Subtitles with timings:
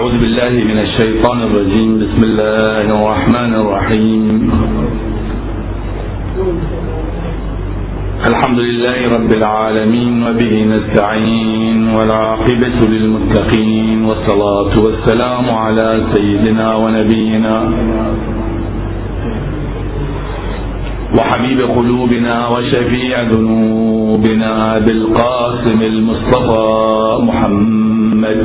[0.00, 1.90] أعوذ بالله من الشيطان الرجيم.
[2.02, 4.24] بسم الله الرحمن الرحيم.
[8.30, 17.56] الحمد لله رب العالمين وبه نستعين والعاقبة للمتقين والصلاة والسلام على سيدنا ونبينا.
[21.16, 24.52] وحبيب قلوبنا وشفيع ذنوبنا
[24.86, 26.68] بالقاسم المصطفى
[27.28, 28.40] محمد.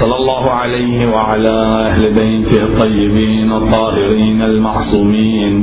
[0.00, 1.50] صلى الله عليه وعلى
[1.90, 5.54] أهل بيته الطيبين الطاهرين المعصومين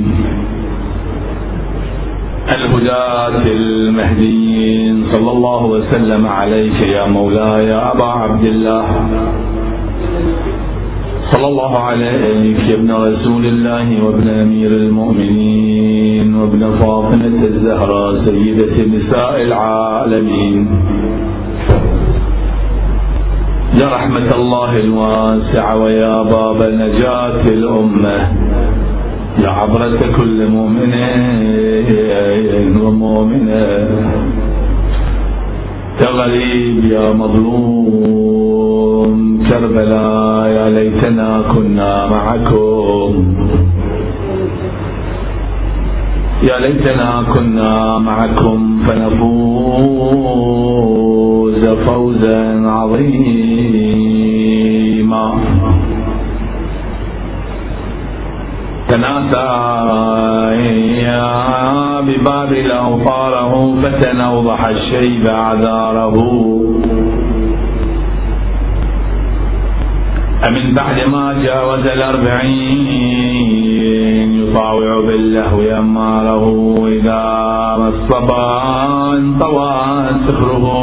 [2.49, 8.85] الهداة المهديين صلى الله وسلم عليك يا مولاي أبا عبد الله
[11.31, 19.41] صلى الله عليك يا ابن رسول الله وابن أمير المؤمنين وابن فاطمة الزهراء سيدة نساء
[19.41, 20.67] العالمين.
[23.81, 28.17] يا رحمة الله الواسعة ويا باب نجاة الأمة.
[29.43, 30.93] يا عبرة كل مؤمن
[32.83, 33.65] ومؤمنة.
[36.01, 39.19] يا غريب يا مظلوم.
[39.49, 43.13] كربلاء يا ليتنا كنا معكم.
[46.49, 49.95] يا ليتنا كنا معكم فنفوز
[51.87, 52.39] فوزا
[52.77, 54.01] عظيما.
[58.91, 59.47] تناسى
[62.07, 63.53] بباب أوطاره
[63.83, 66.17] فتن أوضح الشيب أعذاره.
[70.47, 72.81] أمن بعد ما جاوز الأربعين
[74.41, 76.45] يطاوع باللهو أماره
[76.87, 77.23] إذا
[77.79, 78.47] ما الصبا
[79.17, 80.81] انطوى سخره.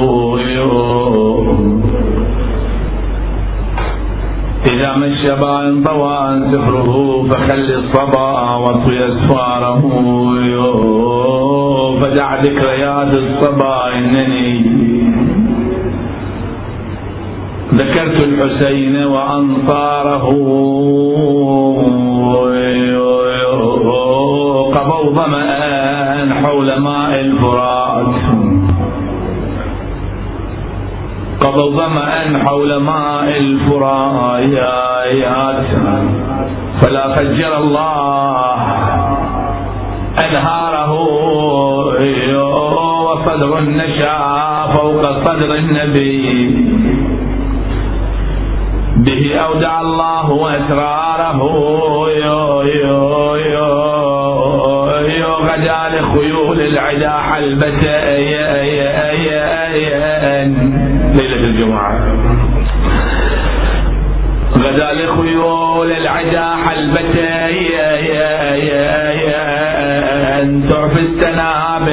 [4.79, 6.19] إذا ما الشبا انطوى
[6.53, 6.95] سفره
[7.29, 8.29] فخل الصبا
[8.63, 9.83] واطوي أسفاره.
[12.01, 14.51] فدع ذكريات الصبا إنني
[17.75, 20.27] ذكرت الحسين وأنصاره.
[24.75, 25.49] قضوا ظمأ
[26.43, 28.15] حول ماء الفرات.
[31.41, 34.87] قضوا ظمأ حول ماء الفرايات
[36.83, 38.57] فلا فجر الله.
[40.27, 40.93] أنهاره
[43.05, 44.19] وصدر النشا
[44.75, 46.49] فوق صدر النبي.
[48.97, 51.41] به أودع الله أسراره.
[55.49, 57.83] غدا لخيول العدا حلبة.
[61.15, 61.99] ليلة الجمعة.
[64.59, 67.15] غدا لخيول العدا حلبة
[70.71, 71.89] تعفي السنابك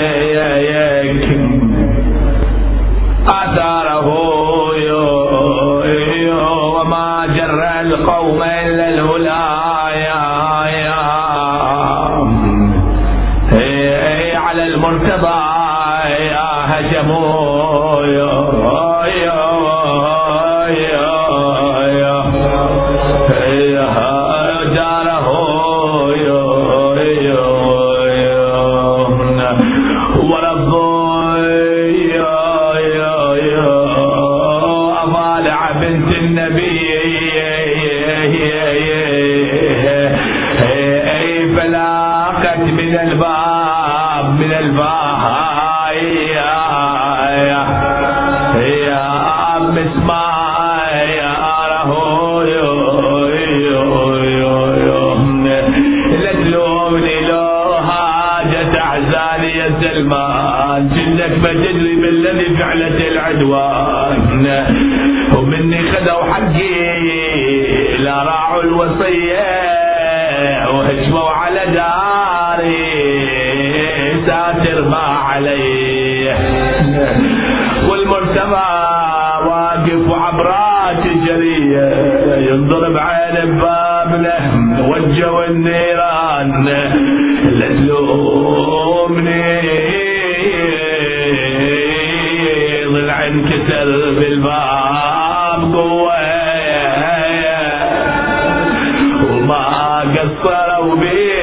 [72.56, 76.36] داري ساتر ما عليه
[77.90, 78.70] والمرتمى
[79.48, 81.88] واقف وعبرات جريه
[82.50, 84.42] ينظر بعين بابله
[84.90, 86.66] وجهوا النيران.
[87.60, 89.46] لا تلومني
[92.94, 96.16] ضلع انكسر بالباب قوة.
[99.26, 99.66] وما
[100.16, 101.35] قصروا بي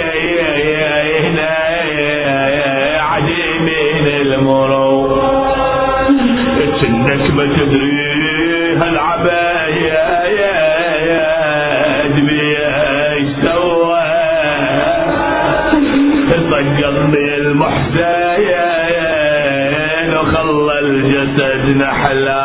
[18.83, 22.45] المحزين وخلى الجسد نحلا.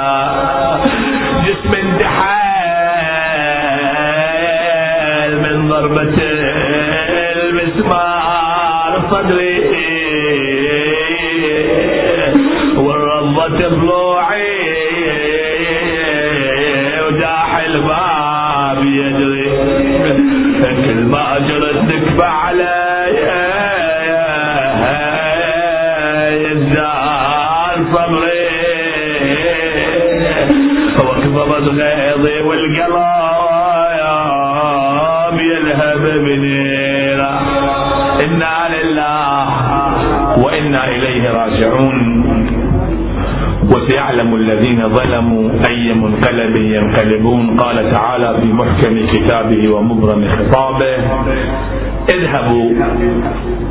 [1.46, 2.28] جسم اندحال
[5.42, 6.16] من ضربة
[7.36, 9.58] المسمار صدري.
[12.78, 14.58] والرضة ضلوعي
[17.08, 19.48] وداح الباب يدري
[20.86, 22.26] كل ما جرت نكبة
[27.94, 28.48] صبري
[31.00, 32.96] وكبرت غيظي والقلب
[35.40, 37.34] يلهب بنيرة
[38.26, 39.48] إنا لله
[40.44, 41.98] وإنا إليه راجعون.
[43.74, 47.58] وسيعلم الذين ظلموا أي منقلب ينقلبون.
[47.58, 50.98] قال تعالى في محكم كتابه ومبرم خطابه
[52.10, 52.72] اذهبوا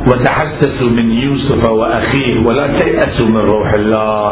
[0.07, 4.31] وتحسسوا من يوسف وأخيه ولا تيأسوا من روح الله.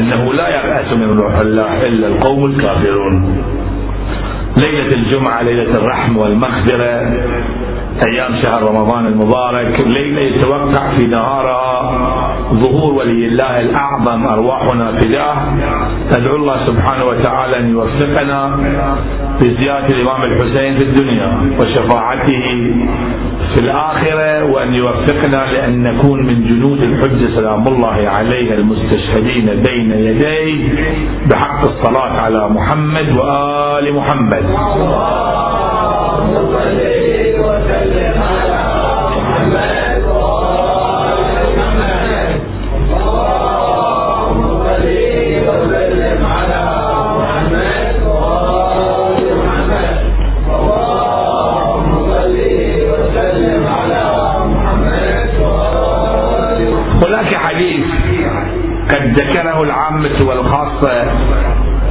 [0.00, 3.42] إنه لا ييأس من روح الله إلا القوم الكافرون.
[4.62, 7.12] ليلة الجمعة ليلة الرحم والمغفرة.
[8.08, 11.70] أيام شهر رمضان المبارك ليلة يتوقع في نهارها
[12.54, 15.36] ظهور ولي الله الأعظم أرواحنا فداه
[16.18, 18.56] ندعو الله سبحانه وتعالى أن يوفقنا
[19.40, 21.28] بزيارة الإمام الحسين في الدنيا
[21.60, 22.74] وشفاعته
[23.54, 30.72] في الآخرة وأن يوفقنا لأن نكون من جنود الحجة سلام الله عليه المستشهدين بين يديه.
[31.30, 34.44] بحق الصلاة على محمد وآل محمد.
[60.06, 61.04] العامة والخاصة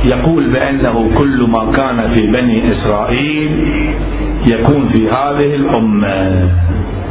[0.05, 3.51] يقول بأنه كل ما كان في بني إسرائيل
[4.53, 6.49] يكون في هذه الأمة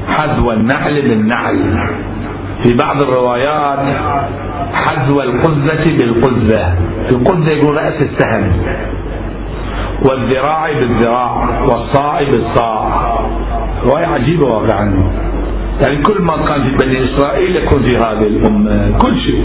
[0.08, 1.58] حذو النعل بالنعل
[2.62, 3.78] في بعض الروايات
[4.74, 6.74] حذو القزة بالقزة
[7.10, 8.52] القزة يقول رأس السهم.
[10.08, 13.18] والذراع بالذراع والصاع بالصاع.
[13.86, 14.98] رواية عجيبة واقعا.
[15.86, 18.98] يعني كل ما كان في بني إسرائيل يكون في هذه الأمة.
[18.98, 19.44] كل شيء.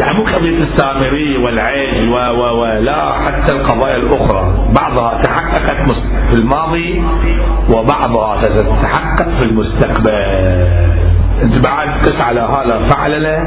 [0.00, 4.68] يعني مو قضية السامري والعيج و و و لا حتى القضايا الأخرى.
[4.80, 5.90] بعضها تحققت
[6.30, 7.02] في الماضي
[7.76, 10.12] وبعضها ستتحقق في المستقبل.
[11.42, 13.46] أنت بعد قس على هذا فعلله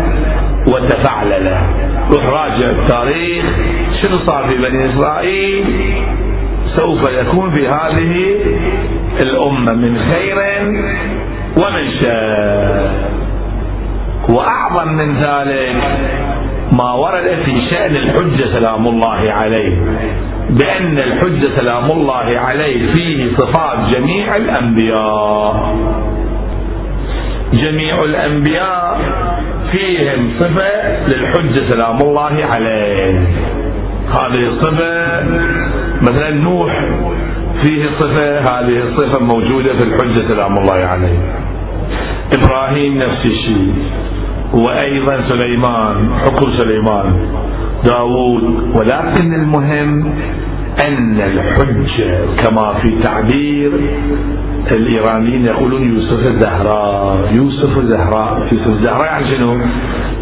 [0.67, 1.69] وتفعلله
[2.11, 3.45] روح راجع التاريخ
[4.01, 5.65] شنو صار في بني إسرائيل؟
[6.75, 8.35] سوف يكون في هذه
[9.21, 10.37] الأمة من خير
[11.57, 12.89] ومن شر.
[14.29, 15.75] وأعظم من ذلك
[16.71, 19.77] ما ورد في شأن الحجة سلام الله عليه
[20.49, 25.75] بأن الحجة سلام الله عليه فيه صفات جميع الأنبياء.
[27.53, 28.99] جميع الأنبياء
[29.71, 33.19] فيهم صفة للحجة سلام الله عليه.
[34.09, 35.23] هذه الصفة
[36.01, 36.73] مثلا نوح
[37.63, 41.19] فيه صفة هذه الصفة موجودة في الحجة سلام الله عليه.
[42.33, 43.73] إبراهيم نفس الشيء
[44.53, 47.09] وأيضا سليمان حكم سليمان
[47.85, 48.43] داود
[48.79, 50.13] ولكن المهم
[50.87, 53.71] أن الحجة كما في تعبير
[54.71, 59.57] الإيرانيين يقولون يوسف الزهراء يوسف الزهراء يوسف الزهراء يعني شنو؟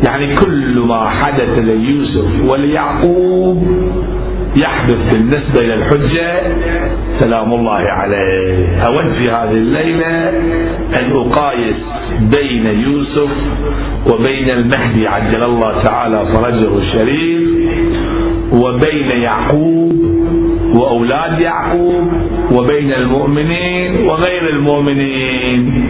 [0.05, 3.67] يعني كل ما حدث ليوسف وليعقوب
[4.61, 6.41] يحدث بالنسبة إلى الحجة
[7.19, 8.77] سلام الله عليه.
[8.87, 10.29] أود في هذه الليلة
[10.99, 11.75] أن أقايس
[12.19, 13.31] بين يوسف
[14.11, 17.43] وبين المهدي عجل الله تعالى فرجه الشريف
[18.53, 19.93] وبين يعقوب
[20.77, 22.11] وأولاد يعقوب
[22.51, 25.83] وبين المؤمنين وغير المؤمنين.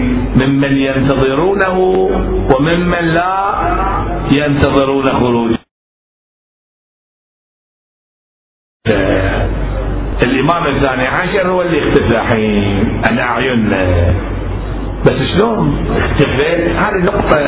[0.46, 1.80] ممن ينتظرونه
[2.56, 3.54] وممن لا
[4.36, 5.63] ينتظرون خروجه.
[10.44, 14.14] الإمام الثاني عشر هو اللي اختفى حين عن أعيننا
[15.06, 17.40] بس شلون؟ اختفيت هذه نقطة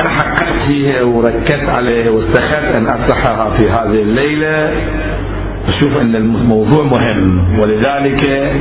[0.00, 4.72] أنا حققت فيها وركزت عليها واستخدت أن أطرحها في هذه الليلة.
[5.68, 8.52] أشوف أن الموضوع مهم ولذلك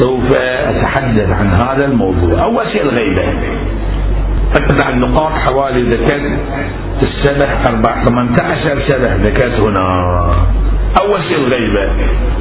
[0.00, 2.44] سوف أتحدث عن هذا الموضوع.
[2.44, 3.22] أول شيء الغيبة.
[4.56, 6.38] أتبع النقاط حوالي ذكرت
[7.04, 10.24] الشبه أربع 18 شبه ذكرت هنا.
[11.00, 11.90] أول شيء الغيبة.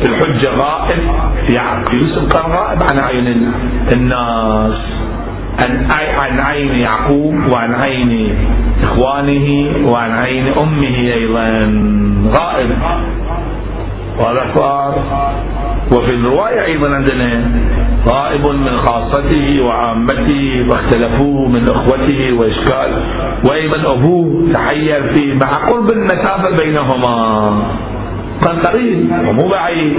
[0.08, 1.00] الحجة غائب
[1.48, 3.52] في يوسف كان غائب عن أعين
[3.94, 4.80] الناس.
[6.20, 8.36] عن عين يعقوب وعن عين
[8.84, 11.50] إخوانه وعن عين أمه أيضا.
[12.40, 12.70] غائب.
[14.20, 15.04] وهذا صار
[15.92, 17.52] وفي الرواية أيضا عندنا
[18.08, 22.92] غائب من خاصته وعامته واختلفوه من إخوته وإشكال.
[23.50, 27.64] وأيضا أبوه تحير فيه مع قرب المسافه بينهما.
[28.46, 29.94] كان قريب ومو بعيد.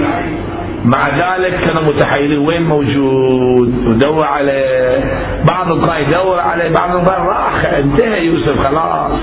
[0.85, 2.39] مع ذلك كانوا متحيرين.
[2.39, 5.03] وين موجود؟ ودور عليه.
[5.49, 6.69] بعضهم كان يدور عليه.
[6.69, 7.65] بعضهم قال راح.
[7.77, 9.19] انتهى يوسف خلاص.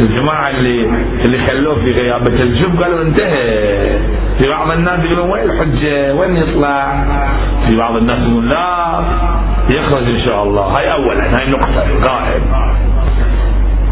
[0.00, 0.90] الجماعة اللي
[1.24, 3.86] اللي خلوه في غيابة الجب قالوا انتهى.
[4.38, 7.04] في بعض الناس يقولون وين الحجة؟ وين يطلع؟
[7.68, 9.00] في بعض الناس يقولون لا.
[9.70, 10.62] يخرج إن شاء الله.
[10.62, 11.38] هاي اولا.
[11.38, 11.84] هاي نقطة.
[12.08, 12.42] غائب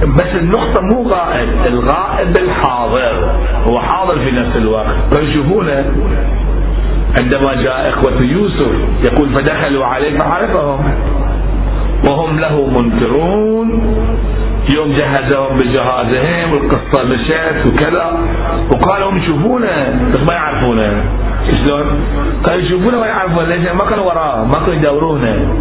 [0.03, 3.37] بس النقطة مو غائب الغائب الحاضر.
[3.71, 5.15] هو حاضر في نفس الوقت.
[5.15, 5.85] فيشوفونه
[7.21, 8.73] عندما جاء إخوة يوسف
[9.05, 10.79] يقول فدخلوا عليه فعرفهم.
[12.09, 13.69] وهم له منكرون.
[14.75, 18.19] يوم جهزهم بجهازهم والقصة مشت وكذا.
[18.73, 19.19] وقالوا هم
[20.11, 21.05] بس ما يعرفونه
[21.67, 21.87] شلون؟
[22.45, 25.55] قالوا يشوفونه ما يعرفونه ليش؟ ما كانوا وراه ما كانوا يدورونه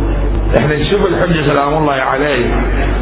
[0.58, 2.46] إحنا نشوف الحجة سلام الله عليه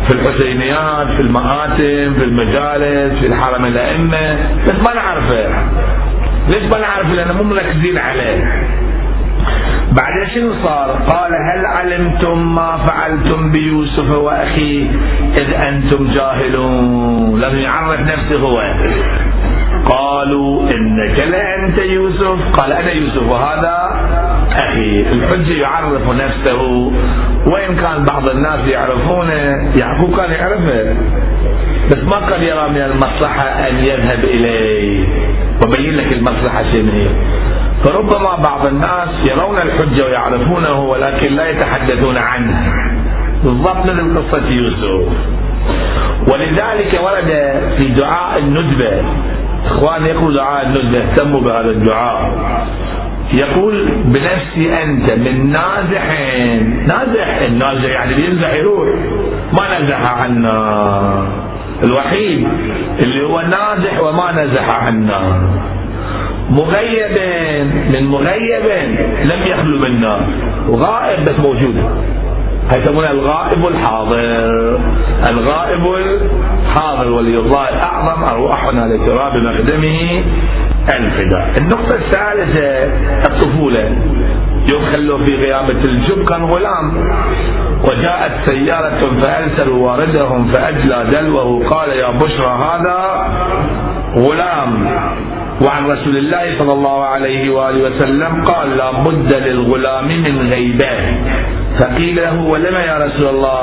[0.07, 4.37] في الحسينيات في المآتم في المجالس في الحرم الأئمة.
[4.65, 5.47] بس ما نعرفه
[6.47, 8.43] ليش ما نعرفه لأنه مو مركزين عليه
[9.91, 14.87] بعد شنو صار؟ قال هل علمتم ما فعلتم بيوسف واخيه
[15.41, 18.61] إذ أنتم جاهلون؟ لم يعرف نفسه هو.
[19.85, 22.49] قالوا إنك لأنت يوسف.
[22.59, 23.94] قال أنا يوسف وهذا
[24.59, 26.91] أخي الحجة يعرف نفسه.
[27.53, 30.95] وإن كان بعض الناس يعرفونه يعقوب كان يعرفه.
[31.87, 35.07] بس ما كان يرى من المصلحة أن يذهب إليه.
[35.63, 37.09] وبين لك المصلحة شنو
[37.83, 42.73] فربما بعض الناس يرون الحجة ويعرفونه ولكن لا يتحدثون عنه
[43.43, 45.07] بالضبط مثل قصة يوسف.
[46.33, 47.29] ولذلك ورد
[47.77, 49.03] في دعاء الندبة.
[49.65, 52.31] إخوان يقول دعاء الندبة اهتموا بهذا الدعاء.
[53.39, 56.19] يقول بنفسي أنت من نازح
[56.87, 58.89] نازح؟ النازح يعني بينزح يروح.
[59.59, 61.27] ما نزح عنا.
[61.87, 62.47] الوحيد
[63.03, 65.49] اللي هو نازح وما نزح عنا.
[66.49, 67.17] مغيب
[67.95, 68.65] من مغيب
[69.23, 70.19] لم يخلو منا.
[70.69, 71.75] وغائب بس موجود.
[72.73, 74.19] يسمونها الغائب الحاضر.
[75.29, 80.23] الغائب الحاضر ولي الله الاعظم أرواحنا لتراب مقدمه
[80.93, 81.53] الفداء.
[81.59, 82.67] النقطة الثالثة
[83.27, 83.97] الطفولة.
[84.71, 86.85] يوم خلوه في غيابة الجب كان غلام
[87.89, 92.99] وجاءت سيارة فأرسلوا واردهم فأجلى دلوه قال يا بشرى هذا
[94.17, 94.71] غلام.
[95.65, 101.05] وعن رسول الله صلى الله عليه وآله وسلم قال لا بد للغلام من غيبان
[101.79, 103.61] فقيل له ولما يا رسول الله؟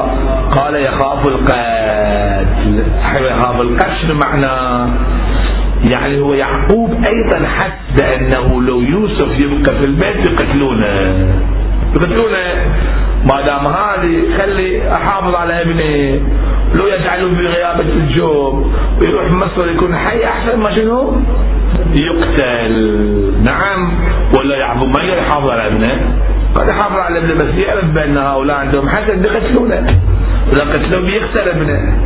[0.50, 2.82] قال يخاف القتل.
[3.20, 4.90] يخاف القتل معنى
[5.90, 10.86] يعني هو يعقوب أيضا حس بأنه لو يوسف يبقى في البيت يقتلونه.
[11.96, 12.72] يقتلونه.
[13.32, 16.20] ما دام هذه خلي أحافظ على ابني.
[16.74, 21.16] لو يجعله في غيابة الجوب ويروح مصر يكون حي أحسن ما شنو؟
[21.94, 23.34] يقتل.
[23.44, 23.92] نعم.
[24.38, 26.00] ولا يعقوب ما يحافظ على ابنه.
[26.54, 29.86] قد يحافظ على ابنه بس يعرف بأن هؤلاء عندهم حسد بيقتلونه
[30.52, 31.98] اذا قتلوه بيقتل ابنه.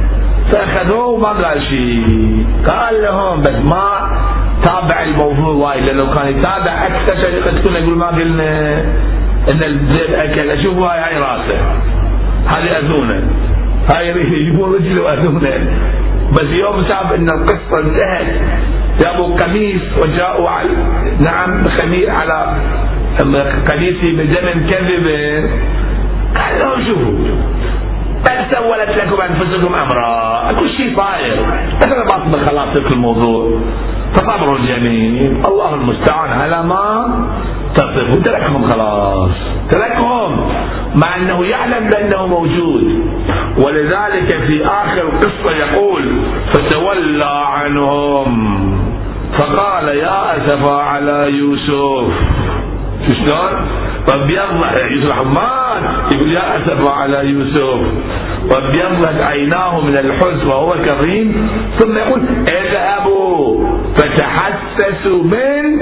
[0.53, 4.11] فأخذوه وما قال شيء قال لهم بس ما
[4.65, 8.81] تابع الموضوع وايد لأنه كان يتابع أكثر شيء يقتلونه يقول ما قلنا
[9.51, 10.51] إن الذئب أكل.
[10.51, 11.59] أشوف هاي راسه.
[12.47, 13.23] هذه أذونه.
[13.95, 15.41] هاي يجيبون رجله واذونه
[16.33, 18.27] بس يوم شاف ان القصة انتهت
[19.01, 20.69] جابوا قميص وجاءوا على
[21.21, 22.57] نعم خمير على
[23.69, 25.07] قميصي بدم كذب.
[26.37, 27.13] قال لهم شوفوا
[28.25, 30.53] قد سولت لكم أنفسكم امرا.
[30.61, 31.45] كل شيء صاير
[31.85, 33.61] أنا بطبخ خلاص الموضوع.
[34.17, 37.19] فصبر جميل الله المستعان على ما
[37.75, 39.31] تصف تركهم خلاص.
[39.71, 40.49] تركهم
[40.95, 43.05] مع أنه يعلم بأنه موجود.
[43.67, 46.03] ولذلك في آخر القصة يقول
[46.53, 48.57] فتولى عنهم.
[49.39, 52.13] فقال يا اسفا على يوسف.
[53.07, 53.67] شلون؟
[54.07, 55.83] فابيض يوسف حماد
[56.15, 57.81] يقول يا أسف على يوسف.
[58.53, 65.79] وابيضت عيناه من الحزن وهو كظيم ثم يقول اذهبوا فتحسسوا من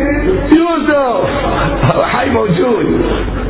[0.56, 1.28] يوسف.
[2.02, 3.04] حي موجود.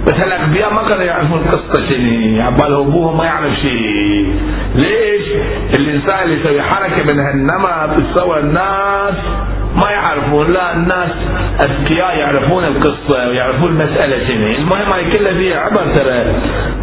[0.06, 2.42] بس الأغبياء ما كانوا يعرفون القصة شنو.
[2.42, 4.35] عباله أبوهم ما يعرف شيء.
[4.75, 5.26] ليش؟
[5.76, 9.14] الإنسان اللي يسوي حركة من هالنمط بتصور الناس
[9.83, 10.52] ما يعرفون.
[10.52, 11.11] لا الناس
[11.64, 14.47] أذكياء يعرفون القصة ويعرفون المسألة شنو.
[14.47, 16.35] المهم هاي كلها فيها عبر ترى.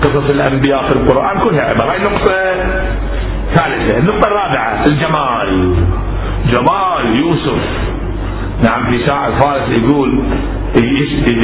[0.02, 1.92] قصص الأنبياء في القرآن كلها عبر.
[1.92, 2.34] هاي نقطة
[3.56, 3.98] ثالثة.
[3.98, 4.84] النقطة الرابعة.
[4.88, 5.76] الجمال.
[6.52, 7.62] جمال يوسف.
[8.63, 10.24] نعم في شاعر فارس يقول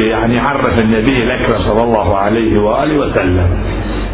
[0.01, 3.47] يعني يعرف النبي الاكرم صلى الله عليه وآله وسلم؟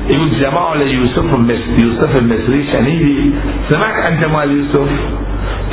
[0.07, 3.31] يقول جمال یوسف مصری يوسف المصري شنیدی
[3.69, 4.89] سمعت عن جمال يوسف؟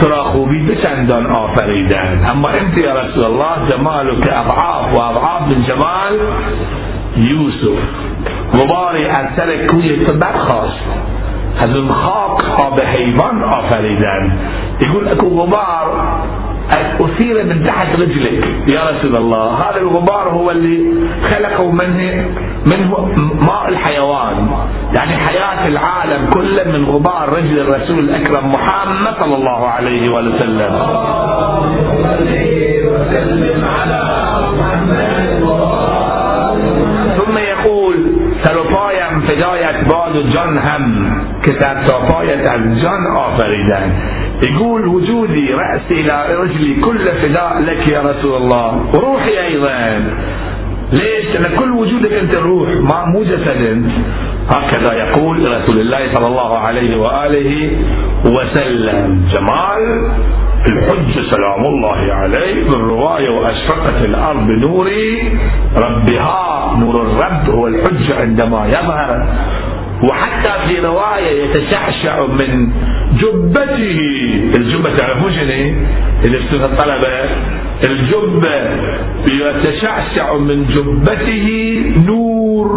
[0.01, 6.21] تو را خوبی دوچندان آفریدند أما أنت يا رسول الله جمالك أضعاف وأضعاف من جمال
[7.17, 7.79] يوسف.
[8.55, 10.85] غباری از سر کوی تو برخاست
[11.61, 12.41] از اون خاک
[14.83, 15.87] يقول أكو غبار
[17.01, 18.45] أثير من تحت رجلك.
[18.73, 20.79] يا رسول الله هذا الغبار هو اللي
[21.31, 22.29] خلقه منه
[22.67, 23.09] منه
[23.49, 24.37] ماء الحيوان.
[24.97, 30.73] يعني حياة العالم كله من غبار رجل الرسول الأكرم محمد صلى الله عليه وسلم.
[37.19, 37.97] ثم يقول
[38.45, 40.85] سراپایم فدایت باد و جان هم
[41.45, 43.03] که سراپایت از جان
[44.49, 48.91] يقول وجودي رأسي إلى رجلي كل فداء لك يا رسول الله.
[48.95, 50.05] وروحي أيضا.
[50.93, 53.91] ليش؟ لأن كل وجودك أنت روح ما مو جسد
[54.49, 57.71] هكذا يقول رسول الله صلى الله عليه وآله
[58.27, 59.29] وسلم.
[59.33, 60.11] جمال
[60.71, 64.91] الحج سلام الله عليه بالرواية وأشرقت الأرض بنور
[65.77, 69.27] ربها نور الرب هو الحج عندما يظهر.
[70.11, 72.73] وحتى في رواية يتشعشع من
[73.21, 74.01] جبته.
[74.57, 75.75] الجبة تعرفون شنو
[76.27, 77.31] اللي في الطلبة.
[77.89, 78.57] الجبة
[79.33, 81.47] يتشعشع من جبته
[82.07, 82.71] نور.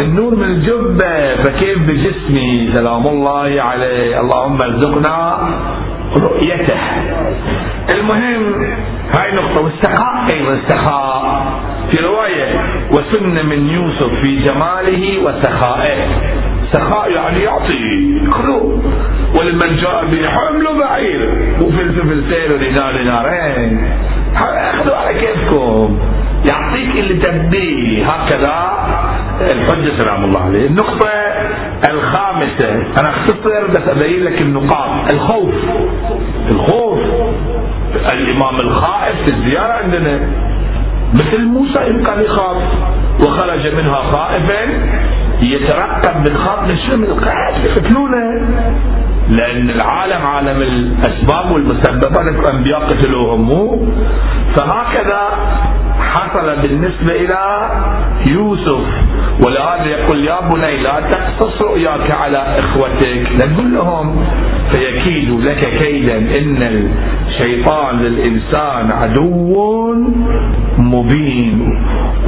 [0.00, 1.42] النور من الجبة.
[1.42, 4.20] فكيف بجسمي؟ سلام الله عليه.
[4.20, 5.38] اللهم ارزقنا
[6.16, 6.80] رؤيته.
[7.94, 8.42] المهم
[9.16, 11.52] هاي نقطة والسخاء أيضا السخاء
[11.90, 12.48] في رواية.
[12.90, 15.98] وسن من يوسف في جماله وسخائه.
[16.72, 18.78] سخاء يعني يعطي خذوا
[19.40, 21.54] ولمن جاء بحمل بعير.
[21.62, 23.92] وفلفل فلسين ودينار دينارين
[24.36, 25.98] أخذوا على كيفكم.
[26.50, 28.06] يعطيك اللي تبيه.
[28.10, 28.72] هكذا
[29.40, 30.66] الحجة سلام الله عليه.
[30.66, 31.08] النقطة
[31.90, 32.74] الخامسة.
[33.00, 35.12] أنا أختصر بس أبين لك النقاط.
[35.12, 35.54] الخوف.
[36.52, 36.98] الخوف.
[38.12, 40.20] الإمام الخائف في الزيارة عندنا.
[41.14, 42.56] مثل موسى إن كان يخاف.
[43.20, 44.62] وخرج منها خائفا.
[45.42, 48.48] يترقب من خاف من شنو من القاعد يقتلونه.
[49.30, 53.88] لأن العالم عالم الأسباب والمسببات الأنبياء قتلوهم مو؟
[54.56, 55.20] فهكذا
[56.00, 57.70] حصل بالنسبة إلى
[58.26, 58.84] يوسف.
[59.46, 63.28] ولهذا يقول يا بني لا تقصص رؤياك على إخوتك.
[63.32, 64.26] لا تقول لهم
[64.72, 66.88] فيكيد لك كيدا إن
[67.28, 69.94] الشيطان للإنسان عدو
[70.78, 71.78] مبين.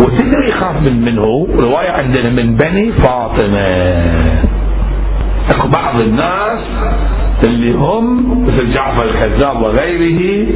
[0.00, 1.48] وتدري يخاف من منه.
[1.58, 4.04] رواية عندنا من بني فاطمة.
[5.54, 6.60] أكو بعض الناس
[7.44, 10.48] اللي هم مثل جعفر الكذاب وغيره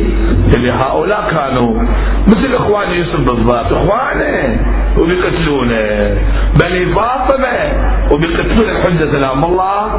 [0.57, 1.83] اللي هؤلاء كانوا
[2.29, 3.73] مثل إخوان يوسف بالضبط.
[3.73, 4.61] إخوانه
[4.99, 6.17] وبيقتلونه.
[6.61, 7.57] بني فاطمة
[8.13, 9.91] وبيقتلون الحجه سلام الله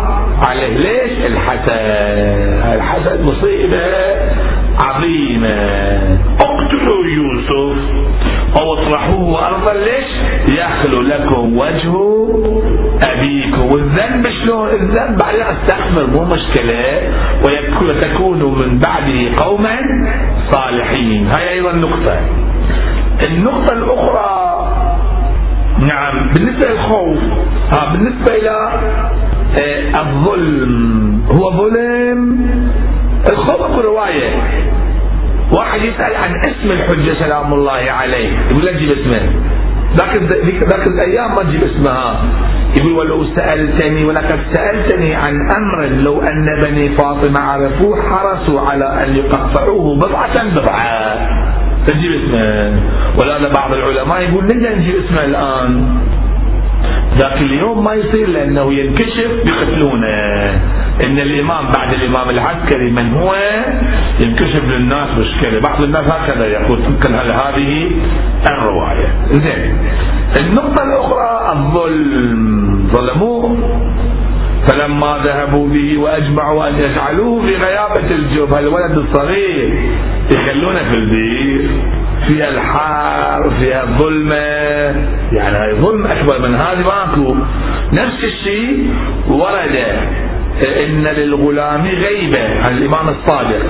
[0.48, 0.78] عليه.
[0.78, 1.70] ليش؟ الحسد.
[2.76, 3.86] الحسد مصيبة
[4.84, 5.50] عظيمة.
[6.42, 7.80] اقتلوا يوسف.
[8.62, 10.06] أو اطرحوه ارضا ليش؟
[10.60, 11.94] يخلو لكم وجه
[13.08, 13.62] أبيكم.
[13.74, 17.02] والذنب شلون؟ الذنب بعدين استغفر مو مشكلة.
[17.82, 19.76] وتكونوا من بعده قوما
[20.52, 21.28] صالحين.
[21.28, 22.20] هاي أيضا نقطة.
[23.28, 24.40] النقطة الأخرى
[25.80, 27.20] نعم بالنسبة للخوف.
[27.72, 28.80] ها بالنسبة إلى
[29.62, 31.22] آه، الظلم.
[31.32, 32.50] هو ظلم؟
[33.32, 34.30] الخوف رواية.
[35.58, 38.30] واحد يسأل عن اسم الحجة سلام الله عليه.
[38.52, 39.22] يقول لا تجيب اسمه.
[39.98, 40.16] ذاك
[40.72, 42.22] ذاك الأيام ما تجيب اسمها.
[42.78, 49.16] يقول ولو سألتني ولقد سألتني عن أمر لو أن بني فاطمة عرفوه حرصوا على أن
[49.16, 51.30] يقطعوه بضعة بضعة.
[51.88, 52.82] تجيب اسمه.
[53.22, 55.98] ولهذا بعض العلماء يقول ليش نجيب اسمه الآن.
[57.18, 60.62] ذاك اليوم ما يصير لأنه ينكشف بيقتلونه
[61.04, 63.36] إن الإمام بعد الإمام العسكري من هو
[64.20, 65.60] ينكشف للناس مشكلة.
[65.60, 67.92] بعض الناس هكذا يقول تمكن هذه
[68.50, 69.08] الرواية.
[69.32, 69.78] زين
[70.40, 72.90] النقطة الأخرى الظلم.
[72.94, 73.58] ظلموه.
[74.68, 79.84] فلما ذهبوا به وأجمعوا أن يجعلوه في غيابة الجب الولد الصغير
[80.36, 81.70] يخلونه في البير
[82.28, 84.36] فيها الحار فيها الظلمة.
[85.32, 87.36] يعني هاي ظلم أكبر من هذه ماكو.
[87.94, 88.94] نفس الشيء
[89.28, 89.76] ورد
[90.68, 92.42] إن للغلام غيبة.
[92.42, 93.66] عن الإمام الصادق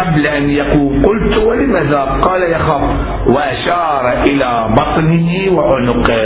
[0.00, 2.82] قبل أن يقول قلت ولماذا؟ قال يخاف
[3.26, 6.16] وأشار إلى بطنه وعنقه.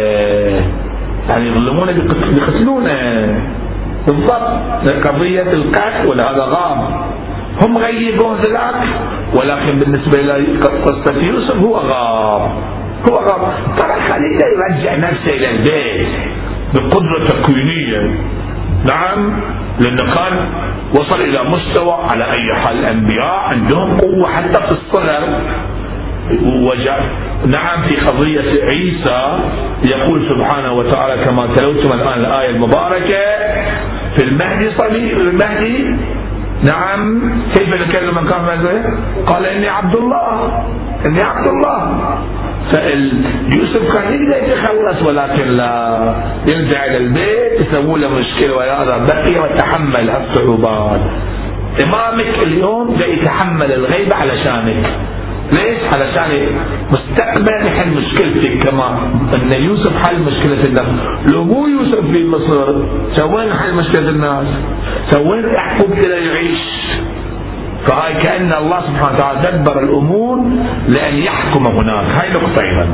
[1.30, 3.40] يعني يظلمونه بيقتلونه
[4.06, 4.50] بالضبط.
[5.06, 6.78] قضية القتل ولا هذا غاب
[7.62, 8.88] هم غيبوا ذلك
[9.40, 12.50] ولكن بالنسبة لقصة يوسف هو غاب
[13.10, 16.08] هو غاب ترى خلينا يرجع نفسه إلى البيت
[16.74, 18.14] بقدرة تكوينية
[18.84, 19.40] نعم
[19.80, 20.48] لأنه كان
[20.94, 25.22] وصل إلى مستوى على أي حال الأنبياء عندهم قوة حتى في الصغر
[27.46, 29.38] نعم في قضية عيسى
[29.88, 33.24] يقول سبحانه وتعالى كما تلوتم الآن الآية المباركة
[34.16, 35.96] في المهدي صلي المهدي.
[36.64, 37.20] نعم
[37.54, 38.44] كيف نكلم من كان
[39.26, 40.62] قال إني عبد الله
[41.08, 42.00] إني عبد الله.
[42.70, 46.14] فيوسف كان يقدر يتخلص ولكن لا
[46.50, 51.00] يرجع إلى البيت يسووا له مشكلة وهذا بقي وتحمل الصعوبات
[51.84, 54.86] إمامك اليوم جاي يتحمل الغيبه علشانك
[55.52, 56.46] ليش؟ علشان
[56.90, 58.98] مستقبل يحل مشكلتك كما
[59.34, 60.86] إن يوسف حل مشكلة الناس،
[61.32, 62.74] لو مو يوسف في مصر
[63.16, 64.46] سوين حل مشكلة الناس؟
[65.10, 66.79] سوين يعقوب كذا يعيش؟
[67.86, 70.38] فهاي كأن الله سبحانه وتعالى دبر الأمور
[70.88, 72.06] لأن يحكم هناك.
[72.06, 72.88] هاي نقطة أيضا.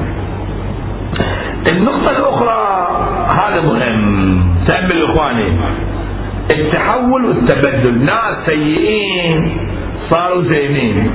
[1.68, 2.88] النقطة الأخرى
[3.42, 4.54] هذا مهم.
[4.66, 5.48] تأمل إخواني
[6.52, 8.04] التحول والتبدل.
[8.04, 9.56] ناس سيئين
[10.10, 11.10] صاروا زينين.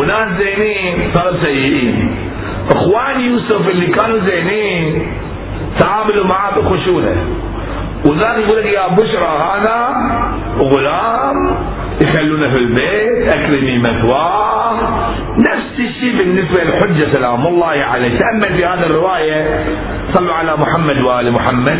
[0.00, 2.14] وناس زينين صاروا سيئين.
[2.74, 5.02] اخوان يوسف اللي كانوا زينين
[5.78, 7.16] تعاملوا معاه بخشونة.
[8.06, 9.94] وذاك يقول لك يا بشرى هذا
[10.58, 11.36] غلام
[12.04, 14.80] يخلونه في البيت اكرمي مثواه
[15.38, 19.64] نفس الشيء بالنسبة للحجه سلام الله عليه تامل في هذه الرواية
[20.14, 21.78] صلوا على محمد وآل محمد.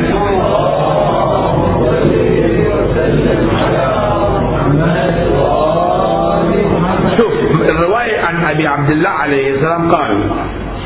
[7.18, 7.32] شوف
[7.70, 10.30] الرواية عن أبي عبد الله عليه السلام قال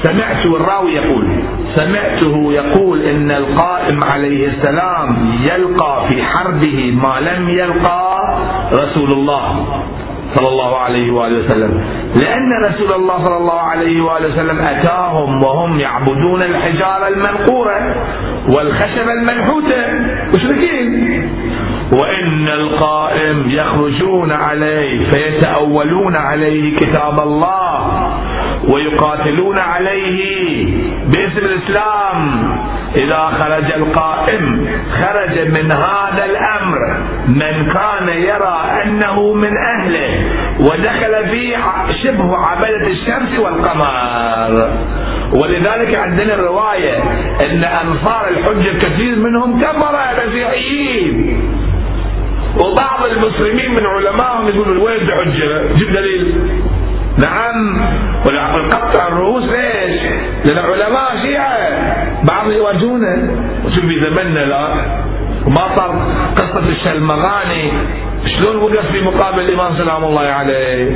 [0.05, 1.25] سمعت الراوي يقول
[1.75, 5.09] سمعته يقول إن القائم عليه السلام
[5.43, 8.39] يلقى في حربه ما لم يلقى
[8.73, 9.67] رسول الله
[10.35, 11.85] صلى الله عليه وآله وسلم.
[12.23, 17.95] لأن رسول الله صلى الله عليه وآله وسلم أتاهم وهم يعبدون الحجارة المنقورة
[18.57, 19.85] والخشب المنحوته
[20.37, 21.31] مشركين.
[22.03, 28.04] وإن القائم يخرجون عليه فيتأولون عليه كتاب الله
[28.73, 30.67] ويقاتلون عليه
[31.07, 32.19] باسم الإسلام.
[32.97, 34.69] إذا خرج القائم
[35.03, 36.79] خرج من هذا الأمر.
[37.29, 40.11] من كان يرى أنه من أهله
[40.61, 41.57] ودخل فيه
[42.03, 44.71] شبه عبدة الشمس والقمر.
[45.43, 47.03] ولذلك عندنا الرواية
[47.45, 51.41] إن أنصار الحجة كثير منهم كفر مسيحيين
[52.55, 56.35] وبعض المسلمين من علمائهم يقولوا وين بحجه جيب دليل.
[57.19, 57.81] نعم.
[58.27, 60.01] والقطع الرؤوس ليش؟
[60.59, 61.69] علماء شيعة.
[62.25, 63.45] بعض يواجهونه.
[63.67, 64.69] وشوف في زمننا لا.
[65.47, 67.73] وما صار قصة الشلمغاني.
[68.27, 70.91] شلون وقف في مقابل الإمام سلام الله عليه؟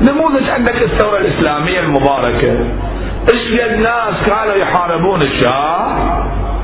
[0.00, 2.66] نموذج عندك الثورة الإسلامية المباركة.
[3.32, 5.98] إيش ناس كانوا يحاربون الشاه؟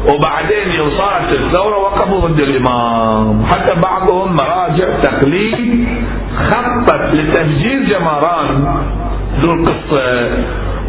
[0.04, 3.46] وبعدين يوم صارت الثورة وقفوا ضد الإمام.
[3.46, 5.88] حتى بعضهم مراجع تقليد
[6.50, 8.76] خطط لتفجير جمران
[9.40, 10.28] ذو القصة.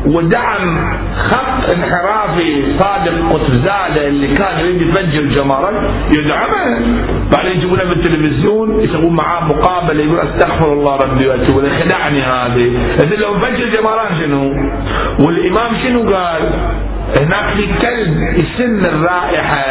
[0.07, 5.73] ودعم خط انحرافي صادق قطزادة اللي كان يريد يفجر جمران
[6.17, 6.79] يدعمه.
[7.35, 12.71] بعدين يجيبونه بالتلفزيون يسوون معاه مقابلة يقول أستغفر الله ربي وأتوب خدعني هذه.
[13.17, 14.53] لو مفجر جمران شنو؟
[15.25, 16.41] والإمام شنو قال؟
[17.19, 19.65] هناك في كلب يشم الرائحة.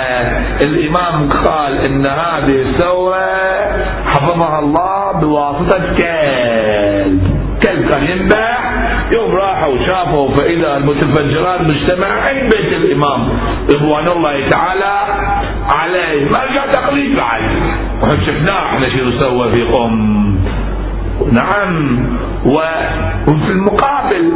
[0.65, 3.27] الإمام قال إن هذه الثورة
[4.07, 7.23] حفظها الله بواسطة كلب.
[7.67, 8.74] كلب كان ينبح
[9.13, 13.29] يوم راحوا وشافوا فإذا المتفجرات مجتمع عند بيت الإمام
[13.71, 14.95] رضوان الله تعالى
[15.73, 16.31] عليه.
[16.31, 17.43] ما جاء تقليد بعد.
[18.03, 20.37] وهم شفناه إحنا شو سوى في قم
[21.33, 21.99] نعم.
[22.47, 24.33] وفي المقابل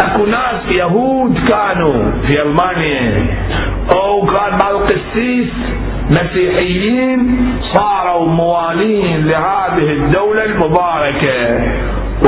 [0.00, 3.26] اكو ناس يهود كانوا في ألمانيا.
[3.94, 5.48] أو كان بعض القسيس
[6.10, 7.38] مسيحيين
[7.74, 11.60] صاروا موالين لهذه الدولة المباركة.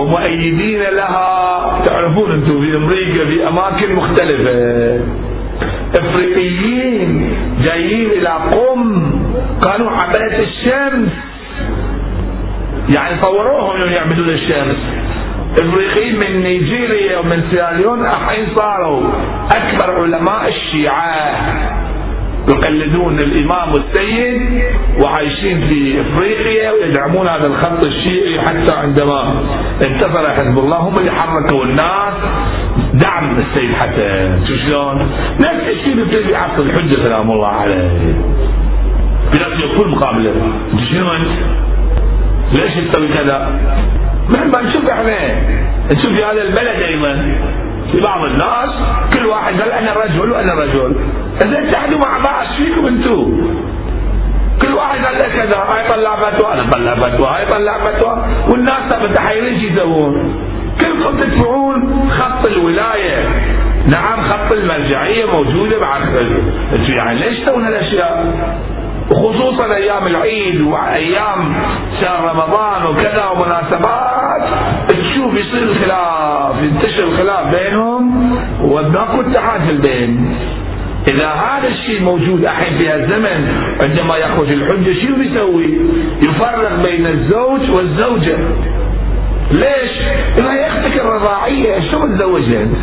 [0.00, 1.82] ومؤيدين لها.
[1.86, 5.00] تعرفون أنتم في أمريكا في أماكن مختلفة.
[5.98, 9.12] إفريقيين جايين إلى قم.
[9.64, 11.12] كانوا عبادة الشمس.
[12.94, 14.76] يعني صوروهم يوم يعبدون الشمس.
[15.60, 19.02] إفريقيين من نيجيريا ومن سيراليون الحين صاروا
[19.56, 21.34] أكبر علماء الشيعة.
[22.48, 24.62] يقلدون الإمام السيد
[25.04, 29.42] وعايشين في إفريقيا ويدعمون هذا الخط الشيعي حتى عندما
[29.86, 32.14] انتصر حزب الله هم اللي حركوا الناس
[32.94, 34.98] دعم السيد حسن شو شلون؟
[35.36, 37.90] نفس الشيء بيصير في عصر الحجة سلام الله عليه
[39.34, 40.32] ناس يقول مقابلة
[40.90, 41.30] شنو انت؟
[42.52, 43.60] ليش تسوي كذا؟
[44.28, 45.16] ما نشوف إحنا
[45.92, 47.34] نشوف في هذا البلد أيضا
[47.92, 48.70] في بعض الناس
[49.14, 50.96] كل واحد قال أنا رجل وأنا رجل
[51.44, 53.46] إذا اتحدوا مع بعض فيكم أنتم؟
[54.62, 58.94] كل واحد قال لك كذا هاي طلع فتوى أنا طلع فتوى هاي طلع فتوى والناس
[59.02, 60.34] متحيرين شو يسوون؟
[60.80, 63.28] كلكم تدفعون خط الولاية
[63.88, 65.98] نعم خط المرجعية موجودة مع
[66.88, 68.34] يعني ليش تسوون هالأشياء؟
[69.10, 71.54] وخصوصا أيام العيد وأيام
[72.00, 74.42] شهر رمضان وكذا ومناسبات
[75.22, 80.36] تشوف يصير الخلاف ينتشر الخلاف بينهم وماكو اتحاد في البين
[81.10, 85.78] إذا هذا الشيء موجود الحين في الزمن عندما يخرج الحجة شو بيسوي؟
[86.28, 88.38] يفرق بين الزوج والزوجة
[89.50, 89.92] ليش؟
[90.40, 92.76] ما يختك الرضاعيه شو متزوجها أنت؟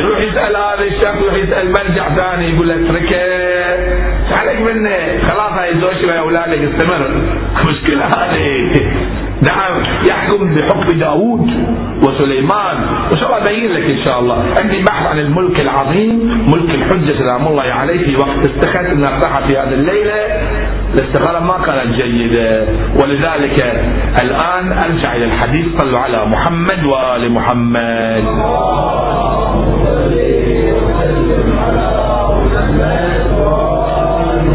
[0.00, 4.90] يروح يسأل هذا الشخص يروح يسأل مرجع ثاني يقول له اتركه عليك منه
[5.28, 7.10] خلاص هاي الزوجة يا اولادك استمر
[7.68, 11.50] مشكلة هذه نعم يحكم بحكم داوود
[12.08, 12.76] وسليمان.
[13.14, 14.44] الله أبين لك إن شاء الله.
[14.60, 19.46] عندي بحث عن الملك العظيم ملك الحجة سلام الله عليه في وقت استخدت ان افتحها
[19.46, 20.14] في هذه الليلة.
[20.94, 22.66] الاستخاره ما كانت جيدة.
[23.02, 23.82] ولذلك
[24.22, 25.66] الآن أرجع إلى الحديث.
[25.80, 28.24] صلوا على محمد وآل محمد.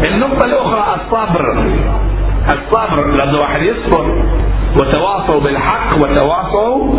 [0.04, 1.66] النقطة الأخرى الصبر.
[2.48, 4.22] الصبر لأن واحد يصبر.
[4.80, 6.94] وتواصوا بالحق وتواصوا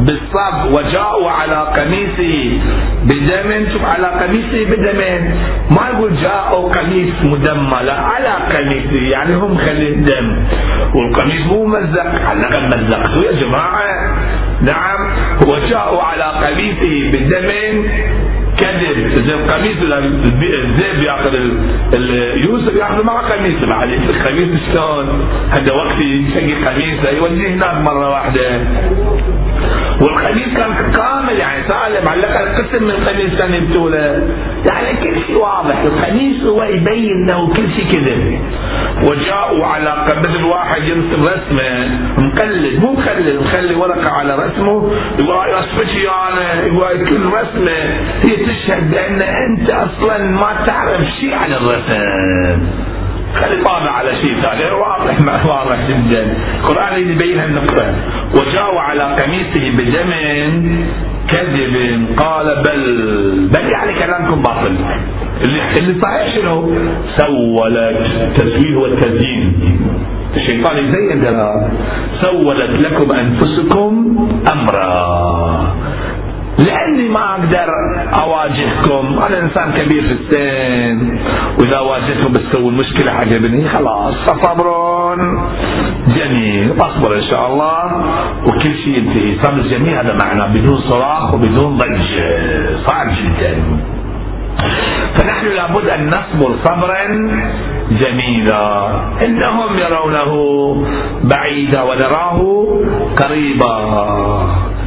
[0.00, 0.60] بالصبر.
[0.74, 2.58] وجاءوا على قميصه
[3.04, 5.00] بدم شوف على قميصه بدم
[5.70, 10.44] ما يقول جاءوا قميص مدمى لا على قميصه يعني هم خليه دم
[10.94, 14.16] والقميص مو ممزق على مزقته يا جماعة.
[14.62, 15.00] نعم.
[15.52, 17.50] وجاءوا على قميصه بدم
[18.60, 21.34] كذب زي القميص الذئب ياخذ
[22.36, 23.64] يوسف ياخذ معه قميص.
[23.64, 25.06] بعد القميص شلون؟
[25.50, 28.60] هذا وقت يشقي قميصه يوديه هناك مرة واحدة.
[30.02, 32.08] والقميص كان كامل يعني سالم.
[32.08, 34.28] على الأقل قسم من القميص كان يبتوله
[34.70, 35.78] يعني كل شيء واضح.
[35.80, 38.40] القميص هو يبين له كل شيء كذب
[39.10, 41.98] وجاءوا على مثل واحد يرسم رسمه.
[42.18, 42.80] مقلد.
[42.80, 44.92] مو مخلد مخلي ورقة على رسمه.
[45.20, 47.78] يقول رسمتي أنا يقول كل رسمة
[48.24, 52.66] هي تشهد بان أنت أصلا ما تعرف شيء عن الرسم
[53.34, 54.70] خلي طابع على شيء ثاني.
[54.70, 56.34] واضح واضح جدا.
[56.60, 57.94] القرآن يبين هالنقطة.
[58.34, 60.10] وجاءوا على قميصه بدم
[61.30, 62.82] كذب قال بل
[63.54, 64.76] بل يعني كلامكم باطل.
[65.46, 66.74] اللي اللي صحيح شنو؟
[67.16, 69.52] سولت التسويل هو التزيين
[70.36, 71.20] الشيطان يزين
[72.20, 74.16] سولت لكم أنفسكم
[74.52, 75.69] امرا.
[76.66, 77.68] لأني ما أقدر
[78.22, 79.18] أواجهكم.
[79.26, 81.18] أنا إنسان كبير في السن
[81.60, 84.66] وإذا واجهتكم بتسوي المشكلة عجبني خلاص فصبر
[86.08, 87.84] جميل أصبر إن شاء الله.
[88.46, 92.08] وكل شيء ينتهي صبر جميل هذا معناه بدون صراخ وبدون ضج
[92.86, 93.62] صعب جدا.
[95.16, 97.04] فنحن لابد أن نصبر صبرا
[97.90, 98.90] جميلا.
[99.24, 100.32] إنهم يرونه
[101.24, 102.38] بعيدا ونراه
[103.16, 103.76] قريبا.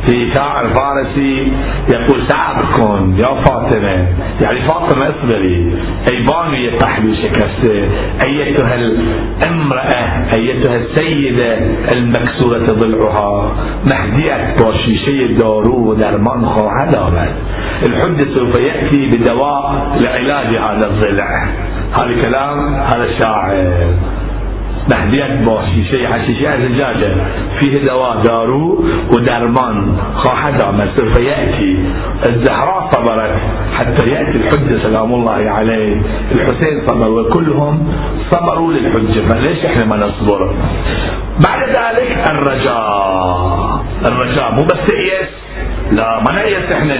[0.07, 1.51] في شاعر فارسي
[1.93, 4.07] يقول سأبكن يا فاطمة
[4.41, 5.75] يعني فاطمة اصبري
[6.11, 7.89] أي بانية تحمي شكسته
[8.25, 11.57] أيتها الامرأة أيتها السيدة
[11.93, 13.55] المكسورة ضلعها
[13.89, 17.33] مهدية باشيشة دارو ودرمان خواهد آمد
[17.87, 21.47] الحد سوف يأتي بدواء لعلاج هذا الضلع.
[21.93, 23.93] هذا كلام هذا الشاعر.
[24.91, 27.11] مهديت با شیشه حشیشه زجاجه
[27.59, 30.89] فيه دواء دارو ودرمان خواهد آمد.
[30.97, 31.71] سوف يأتي
[32.29, 33.35] الزهراء صبرت
[33.77, 37.93] حتى يأتي الحجة سلام الله عليه الحسين صبر وكلهم
[38.31, 40.55] صبروا للحجة فليش إحنا ما نصبر؟
[41.47, 43.83] بعد ذلك الرجاء.
[44.09, 45.29] الرجاء مو بس تيأس
[45.91, 46.97] لا ما نيأس إحنا.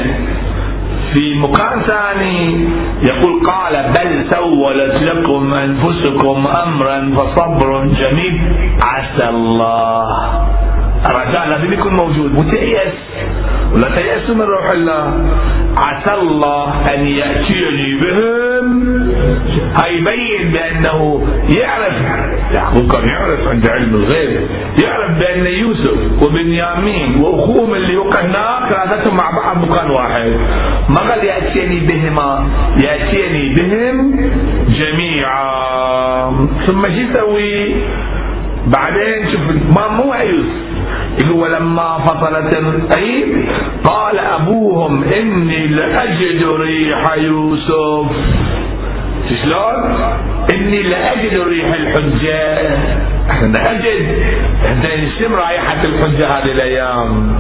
[1.14, 2.70] في مقام ثاني
[3.04, 8.42] يقول قال بل سولت لكم أنفسكم أمرا فصبر جميل.
[8.84, 10.06] عسى الله.
[11.10, 12.32] الرجاء لازم يكون موجود.
[12.34, 12.94] متيأس.
[13.76, 15.30] ولا تيأسوا من روح الله.
[15.78, 18.93] عسى الله أن يأتيني بهم
[19.84, 21.28] هيبين بأنه
[21.60, 21.94] يعرف
[22.56, 24.42] يعقوب كان يعرف عند علم الغيب
[24.84, 30.32] يعرف بأن يوسف وبنيامين وأخوهم اللي وقع هناك مع بعض مكان واحد.
[30.90, 32.50] ما قال يأتيني بهما
[32.84, 34.32] يأتيني بهم
[34.70, 36.32] جميعا.
[36.68, 37.76] ثم شو يسوي
[38.68, 40.46] بعدين شوف ما مو عيوس
[41.22, 43.46] يقول ولما فصلت العيد
[43.84, 48.08] قال أبوهم إني لأجد ريح يوسف.
[49.30, 49.96] شلون؟
[50.54, 52.78] إني لأجد ريح الحجة.
[53.32, 54.24] إحنا أجد.
[54.66, 57.36] إحنا نشم رائحه الحجة هذه الأيام؟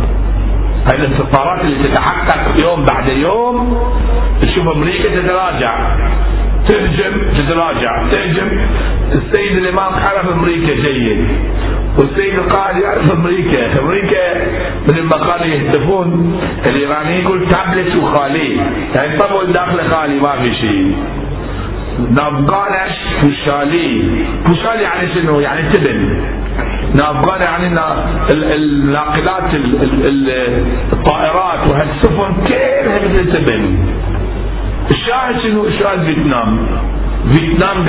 [0.87, 3.77] هاي الانتصارات اللي تتحقق يوم بعد يوم.
[4.41, 5.97] تشوف أمريكا تتراجع.
[6.67, 8.07] تهجم تتراجع.
[8.11, 8.59] تهجم.
[9.11, 11.27] السيد الإمام عرف أمريكا جيد.
[11.99, 13.81] والسيد القائد يعرف أمريكا.
[13.81, 14.33] أمريكا
[14.91, 18.57] من المقال يهتفون الإيرانيين يقول تابلت وخالي.
[18.95, 20.95] يعني طبعا داخل خالي ما في شيء.
[21.99, 23.87] نافغانش بوشالي
[24.47, 25.99] بوشالي يعني شنو؟ يعني تبن.
[26.95, 27.67] نافغان يعني
[28.31, 29.49] الناقلات
[30.93, 33.63] الطائرات وهالسفن كلها تبن.
[34.91, 36.67] الشاهد شنو؟ الشاهد فيتنام.
[37.31, 37.85] فيتنام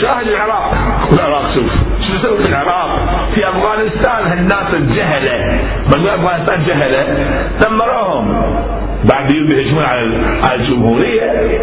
[0.00, 0.74] شاهد العراق.
[1.12, 1.70] العراق شوف
[2.06, 2.90] شو يسوي في العراق؟
[3.34, 5.60] في أفغانستان هالناس الجهلة.
[5.90, 7.26] بقول أفغانستان جهلة
[7.62, 8.56] دمروهم.
[9.04, 11.60] بعد يوم يهجمون على الجمهورية.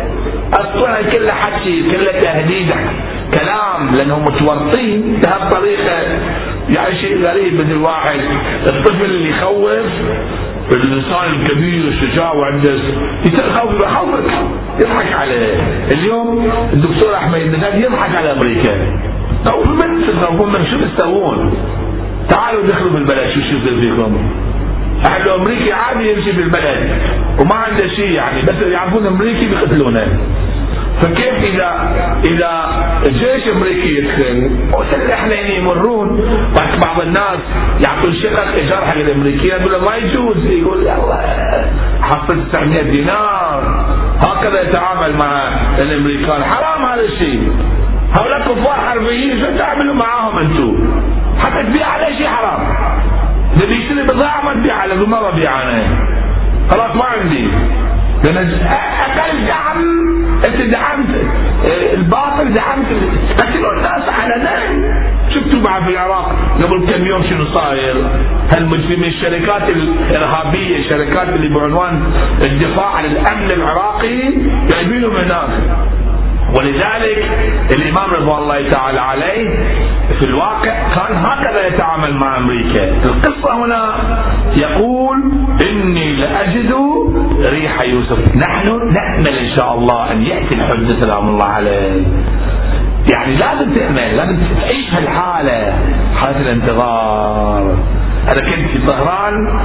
[0.54, 2.70] أصلا كله حكي كله تهديد
[3.34, 6.02] كلام لأنهم متورطين بهالطريقة.
[6.78, 8.20] يعني شيء غريب مثل واحد
[8.68, 9.92] الطفل اللي يخوف
[10.72, 12.74] الإنسان الكبير الشجاع وعنده
[13.26, 14.32] يتخوف يخوفك
[14.82, 15.56] يضحك عليه
[15.96, 18.74] اليوم الدكتور أحمد النجاد يضحك على أمريكا.
[19.52, 21.54] أو من تخافون من شو تسوون
[22.30, 24.18] تعالوا دخلوا بالبلد شو شو فيكم
[25.08, 26.90] أحد أمريكي عادي يمشي بالبلد
[27.42, 30.08] وما عنده شيء يعني بس يعرفون أمريكي بيقتلونه.
[31.02, 31.72] فكيف اذا
[32.26, 32.52] إذا
[33.10, 36.10] الجيش الأمريكي يدخل مسلحين يمرون.
[36.86, 37.40] بعض الناس
[37.86, 40.46] يعطون شقق ايجار حق الامريكيين يقول ما يجوز.
[40.46, 41.66] يقول يلا
[42.02, 43.86] حصل 900 دينار.
[44.28, 45.48] هكذا يتعامل مع
[45.82, 46.44] الأمريكان.
[46.44, 47.52] حرام هذا الشيء.
[48.20, 51.02] هؤلاء كفار حربيين شو تعملوا معاهم أنتم
[51.40, 52.60] حتى تبيع على شيء حرام.
[53.54, 55.84] اللي بيشتري بضاعة ما تبيع على ما ببيع أنا.
[56.72, 57.48] خلاص ما عندي.
[58.24, 58.38] لأن
[59.18, 61.10] أقل دعم انت دعمت
[61.94, 62.88] الباطل دعمت
[63.40, 64.54] لكن الناس علنا
[65.34, 67.96] شفتوا مع في العراق قبل كم يوم شنو صاير؟
[68.56, 72.04] هالمجرمين الشركات الإرهابية الشركات اللي بعنوان
[72.44, 74.20] الدفاع عن الأمن العراقي
[74.72, 75.50] جايبينهم هناك.
[76.60, 77.32] ولذلك
[77.72, 79.50] الإمام رضوان الله تعالى عليه
[80.20, 82.84] في الواقع كان هكذا يتعامل مع أمريكا.
[83.06, 83.94] القصة هنا
[84.58, 85.18] يقول
[85.70, 86.74] إني لأجد
[87.50, 88.36] ريح يوسف.
[88.36, 91.02] نحن نأمل إن شاء الله أن يأتي الحج.
[91.02, 92.04] سلام الله عليه.
[93.12, 95.74] يعني لازم تامل لازم تعيش هالحالة.
[96.16, 97.78] حالة الانتظار.
[98.32, 99.60] أنا كنت في طهران.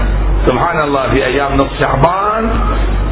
[0.46, 2.50] سبحان الله في أيام نصف شعبان.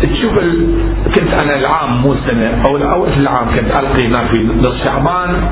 [0.03, 0.79] تشوف ال...
[1.15, 5.49] كنت أنا العام مو السنة أو اول العام كنت ألقي هناك في نصف شعبان.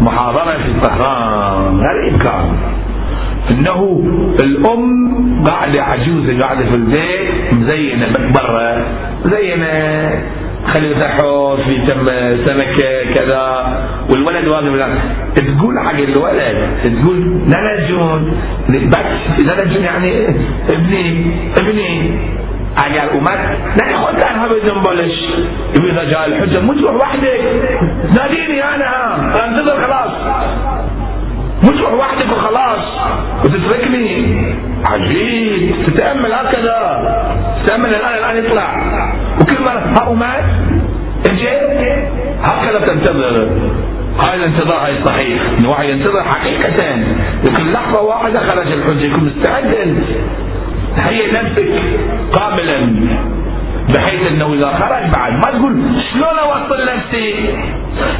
[0.00, 1.80] محاضرة في طهران.
[1.80, 2.56] غريب كان.
[3.50, 4.02] إنه
[4.42, 8.82] الأم قاعدة عجوزه قاعدة في البيت مزينة برا
[9.24, 10.22] مزينة.
[10.74, 12.04] خلي حوش في تم
[12.46, 13.44] سمكة كذا.
[14.10, 14.98] والولد واقف
[15.36, 17.18] تقول حق الولد تقول
[17.54, 20.26] نلجون بس نلجون يعني
[20.70, 22.18] ابني ابني.
[22.86, 23.40] اگر اومد
[23.82, 25.16] نه خود تنها به دنبالش
[25.90, 27.40] إذا جاء الحجة مو تروح وحدك.
[28.18, 29.14] ناديني أنا.
[29.44, 30.12] أنتظر خلاص.
[31.62, 32.84] تروح وحدك وخلاص.
[33.44, 34.34] وتتركني.
[34.86, 35.74] عجيب.
[35.86, 36.78] تتأمل هكذا.
[37.64, 38.82] تتأمل الآن الآن يطلع.
[39.40, 40.44] وكل ما ها ومات
[41.26, 41.98] اجيت
[42.44, 43.48] هكذا تنتظر.
[44.24, 45.42] هاي الانتظار هاي صحيح.
[45.60, 46.84] إن واحد ينتظر حقيقة.
[47.48, 49.04] يمكن لحظة واحدة خرج الحجة.
[49.04, 50.04] يكون مستعد انت
[50.98, 51.82] هيئ نفسك
[52.32, 52.78] قابلا.
[53.94, 57.34] بحيث إنه إذا خرج بعد ما تقول شلون أوصل نفسي؟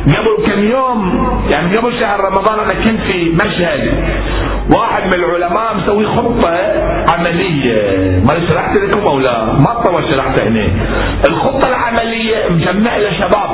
[0.07, 4.04] قبل كم يوم يعني قبل شهر رمضان أنا كنت في مشهد.
[4.76, 6.59] واحد من العلماء مسوي خطة
[7.12, 8.22] عملية.
[8.28, 10.69] ما شرحت لكم أو لا؟ ما طول شرحت هنا.
[11.29, 13.50] الخطة العملية مجمع له شباب.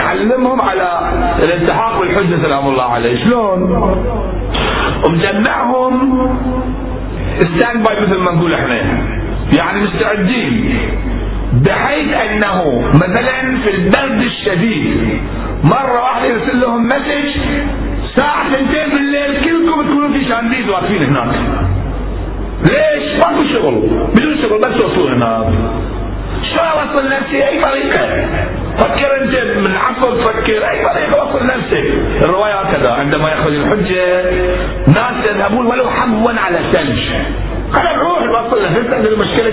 [0.00, 1.12] يعلمهم على
[1.44, 3.24] الالتحاق بالحجة سلام الله عليه.
[3.24, 3.62] شلون؟
[5.06, 5.94] ومجمعهم.
[7.40, 8.76] stand by مثل ما نقول إحنا.
[9.58, 10.78] يعني مستعدين.
[11.52, 15.20] بحيث أنه مثلا في البرد الشديد
[15.64, 17.36] مرة واحدة يرسل لهم message
[18.04, 21.34] الساعة ثنتين بالليل كلكم تكونوا في شانديز واقفين هناك.
[22.64, 23.74] ليش؟ ما في شغل.
[24.16, 25.46] بدون شغل بس وصول هناك.
[26.54, 28.26] شو اوصل نفسي؟ أي طريقة؟
[28.78, 31.84] فكر أنت من عفو تفكر أي طريقة؟ وصل نفسك.
[32.22, 34.30] الرواية عندما يخرج الحجة
[34.88, 37.00] ناس يذهبون ولو حبوا على ثلج
[37.72, 38.22] خلينا نروح.
[38.22, 39.50] نوصل له عندنا مشكلة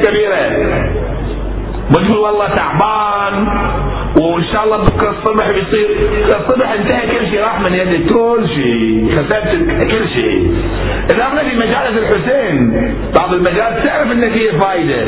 [1.91, 3.47] وتقول والله تعبان.
[4.21, 5.87] وان شاء الله بكرة الصبح بيصير
[6.25, 9.51] الصبح انتهى كل شيء راح من يدي كل شيء خسرت
[9.91, 10.55] كل شيء.
[11.21, 12.73] إحنا في مجالس الحسين.
[13.17, 15.03] بعض المجالس تعرف ان فيه فائده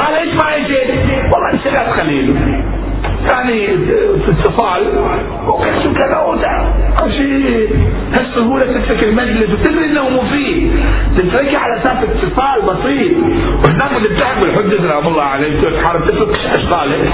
[0.00, 0.34] هذا إيش
[0.70, 0.92] يجي
[1.34, 2.36] والله انشغلت خليل
[3.28, 3.66] يعني
[4.24, 4.82] في اتصال
[5.46, 6.16] وكذا كذا
[7.08, 7.70] شيء
[8.18, 10.72] هالسهوله تترك المجلس؟ وتدري إنه مفيد.
[11.18, 13.16] تتركي على أساس اتصال بسيط.
[13.64, 17.12] وهناك اللي بتحب الحجه سلام الله عليه تحارب تترك اشغالك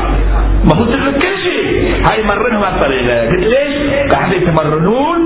[0.63, 1.95] المفروض تترك كل شيء.
[2.11, 5.21] هاي مرنهم هالطريقه قلت ليش؟ قاعد يتمرنون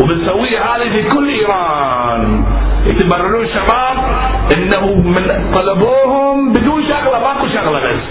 [0.00, 2.44] وبنسويها هذه في كل إيران.
[2.86, 3.96] يتمرنون شباب
[4.56, 8.02] إنه من طلبوهم بدون شغلة ماكو شغلة بس.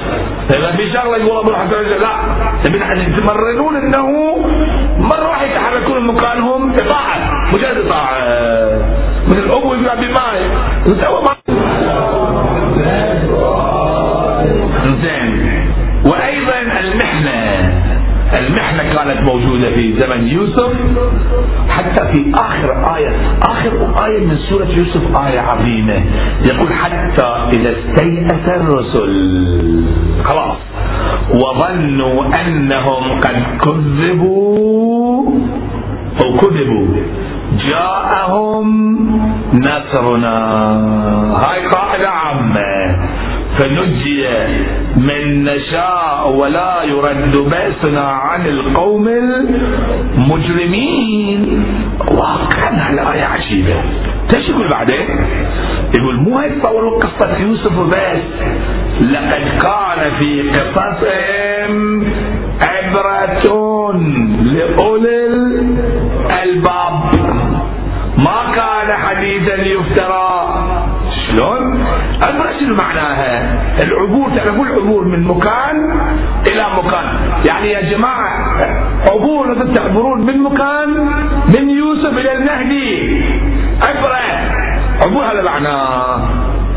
[0.49, 2.13] فاذا في شغلة يقول أبو الحسن لا.
[2.67, 4.07] نبي يتمرنون إنه
[4.97, 7.17] مره واحدة يتحركون من مكانهم إطاعة
[7.53, 8.17] مجرد إطاعة.
[9.27, 10.33] من الأبو يقول بماء
[15.01, 15.65] زين
[16.05, 17.71] وأيضا المحنة.
[18.37, 20.71] المحنة كانت موجودة في زمن يوسف.
[21.91, 23.11] حتى في آخر آية
[23.43, 26.03] آخر آية من سورة يوسف آية عظيمة.
[26.49, 29.85] يقول حتى إذا استيأس الرسل
[30.23, 30.57] خلاص.
[31.29, 35.31] وظنوا أنهم قد كذبوا
[36.23, 36.87] أو كذبوا.
[37.69, 38.67] جاءهم
[39.53, 40.37] نصرنا.
[41.45, 42.09] هاي قاعدة
[43.61, 44.27] فنجي
[44.97, 49.07] من نشاء ولا يرد بأسنا عن القوم
[50.17, 51.63] المجرمين.
[52.11, 53.75] واقعا الآية عجيبة.
[54.35, 55.05] إيش يقول بعدين؟
[55.97, 58.23] يقول مو هاي تصوروا قصة يوسف وبس.
[59.01, 62.03] لقد كان في قصصهم
[62.61, 63.43] عبرة
[64.43, 67.01] لأولي الألباب.
[68.17, 70.40] ما كان حديثا يفترى.
[72.23, 75.75] أدرى شنو معناها؟ العبور تعرفون العبور من مكان
[76.51, 77.05] إلى مكان،
[77.47, 78.29] يعني يا جماعة
[79.11, 80.89] عبور تعبرون من مكان
[81.57, 83.23] من يوسف إلى المهدي.
[83.87, 84.19] عبرة.
[85.05, 86.29] عبور هذا معناه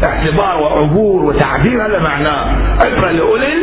[0.05, 3.55] اعتبار وعبور وتعبير هذا معناه عبرة لأولي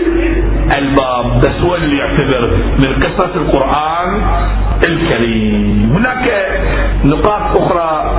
[0.78, 4.22] الباب بس هو اللي يعتبر من قصص القرآن
[4.88, 5.92] الكريم.
[5.96, 6.48] هناك
[7.06, 8.11] نقاط أخرى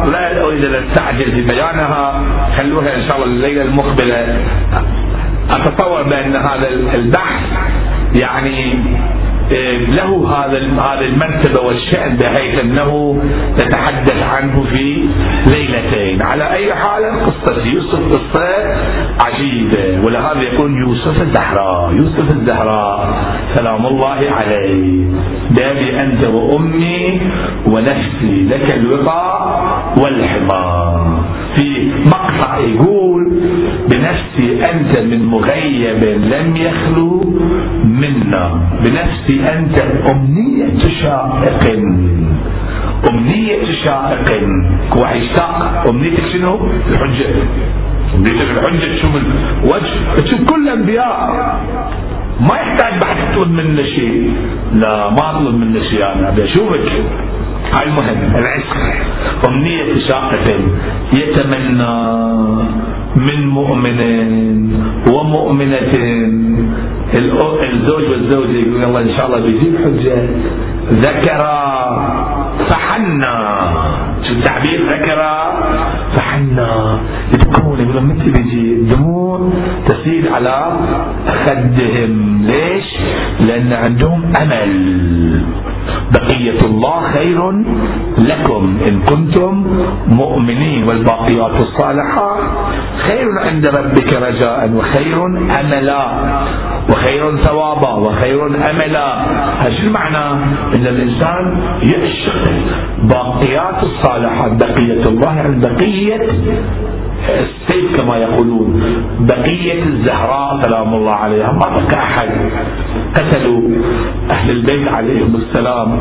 [0.65, 2.23] أستعجل في بيانها.
[2.57, 4.39] خلوها إن شاء الله الليلة المقبلة.
[5.51, 7.43] أتصور بأن هذا البحث
[8.23, 8.75] يعني
[9.97, 13.23] له هذا هذه المرتبة والشأن بحيث أنه
[13.55, 15.09] نتحدث عنه في
[15.47, 18.49] ليلتين، على أي حال قصة يوسف قصة
[19.27, 20.07] عجيبة.
[20.07, 23.25] ولهذا يكون يوسف الزهراء، يوسف الزهراء
[23.55, 25.05] سلام الله عليه.
[25.51, 27.21] بابي أنت وأمي
[27.67, 29.43] ونفسي لك الوقاء
[30.05, 31.25] والحمار
[31.57, 33.12] في مقطع يقول
[33.93, 37.11] بنفسي أنت من مغيب لم يخلو
[37.85, 38.45] منا.
[38.85, 39.77] بنفسي أنت
[40.13, 41.65] أمنية شائق.
[43.11, 44.29] أمنية شائق.
[45.17, 46.55] يشتاق أمنيتك شنو؟
[46.91, 47.29] الحجة.
[48.15, 48.87] أمنيتك الحجة.
[48.97, 51.17] تشوف الوجه تشوف كل الأنبياء.
[52.41, 54.33] ما يحتاج بعد تطلب منا شيء.
[54.75, 56.03] لا ما أطلب منا شيء.
[56.13, 56.87] أنا ابي اشوفك
[57.77, 58.77] المهم العشق.
[59.49, 60.49] أمنية شاقة
[61.13, 61.97] يتمنى
[63.17, 64.01] من مؤمن
[65.13, 65.93] ومؤمنة
[67.73, 70.29] الزوج والزوجة يقول الله إن شاء الله بيجيب حجة.
[70.91, 71.63] ذكرا
[72.71, 73.35] فحنا
[74.29, 75.35] شو التعبير ذكرا
[76.17, 77.01] فحنا
[77.35, 79.51] يبكون يقولون متى بيجي الدموع
[79.87, 80.77] تسيل على
[81.47, 82.85] خدهم ليش؟
[83.47, 84.73] لأن عندهم أمل.
[86.15, 87.51] بقية الله خير
[88.19, 88.79] لكم.
[88.89, 89.67] إن كنتم
[90.09, 92.43] مؤمنين والباقيات الصالحات
[93.09, 95.27] خير عند ربك رجاء وخير
[95.61, 96.05] أملا
[96.91, 99.09] وخير ثوابا وخير أملا.
[99.61, 100.27] هذا المعنى؟
[100.77, 102.45] أن الإنسان يعشق
[103.03, 106.21] باقيات الصالحات بقية الله يعني بقية
[107.29, 108.83] السيف كما يقولون
[109.21, 112.29] بقية الزهراء سلام الله عليها ما بقى أحد.
[113.17, 113.63] قتلوا
[114.31, 116.01] أهل البيت عليهم السلام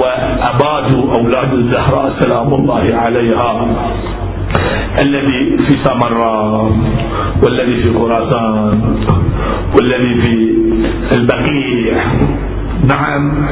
[0.00, 3.66] وأبادوا أولاد الزهراء سلام الله عليها.
[5.00, 6.72] الذي في سامراء
[7.44, 8.80] والذي في خراسان
[9.76, 10.54] والذي في
[11.16, 12.04] البقيع.
[12.90, 13.46] نعم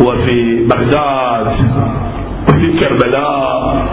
[0.00, 1.46] وفي بغداد
[2.48, 3.86] وفي كربلاء.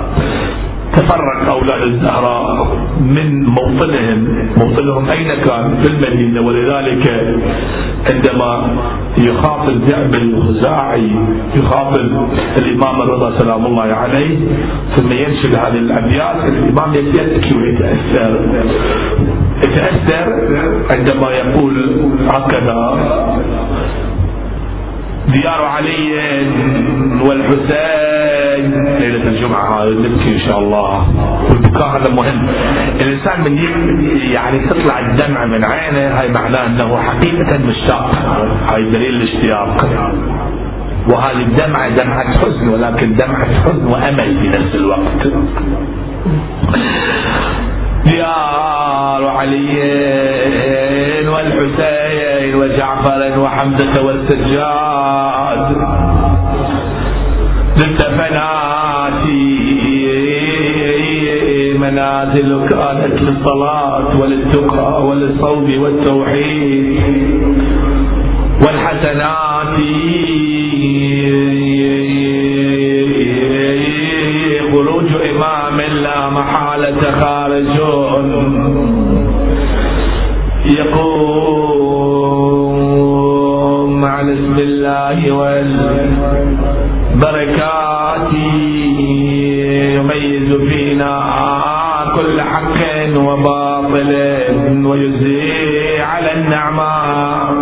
[0.98, 2.68] تفرق أولاد الزهراء
[3.02, 4.20] من موطنهم.
[4.58, 6.42] موطنهم أين كان؟ في المدينة.
[6.42, 7.06] ولذلك
[8.12, 8.52] عندما
[9.18, 11.12] يخاطب الذئب الخزاعي
[11.56, 12.00] يخاطب
[12.60, 14.38] الإمام الرضا سلام الله عليه
[14.96, 18.32] ثم ينشد هذه الأبيات الإمام يبكي ويتأثر.
[19.66, 20.26] يتأثر
[20.94, 21.76] عندما يقول
[22.30, 22.78] هكذا
[25.28, 26.12] ديار علي
[27.30, 28.72] والحسين.
[29.00, 31.10] ليلة الجمعة نبكي إن شاء الله.
[31.50, 32.50] والبكاء هذا مهم.
[33.04, 33.58] الإنسان من
[34.32, 38.12] يعني تطلع الدمعة من عينه هاي معناه أنه حقيقة مشتاق.
[38.72, 39.90] هاي دليل الاشتياق.
[41.14, 45.28] وهذه الدمعة دمعة حزن ولكن دمعة حزن وأمل في نفس الوقت.
[48.06, 49.78] ديار علي
[51.28, 51.97] والحسين.
[52.56, 55.78] وجعفر وحمزة والسجاد.
[57.78, 59.38] ضد فناتي
[61.78, 66.88] منازل كانت للصلاة وللتقى وللصوم والتوحيد.
[68.66, 69.78] والحسنات
[74.74, 77.78] خروج إمام لا محالة خارج.
[80.80, 81.77] يقوم
[84.88, 85.32] الله
[87.12, 88.34] والبركات.
[89.96, 91.14] يميز فينا
[92.16, 92.80] كل حق
[93.28, 94.12] وباطل
[94.86, 97.54] ويزيع على النعماء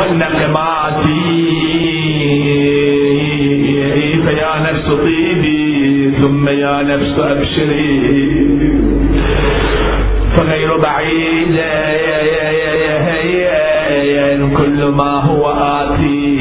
[0.00, 1.04] والنقمات.
[4.26, 5.62] فيا نفس طيبي
[6.22, 7.90] ثم يا نفس أبشري.
[10.36, 11.54] فغير بعيد.
[14.38, 16.36] كل ما هو آتي؟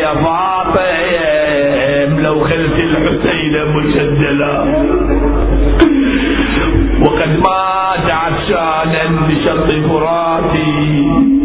[0.00, 4.54] يا فاطم لو خلت الحسين مجدلا
[7.02, 11.43] وقد مات عطشانا بشط فراتي.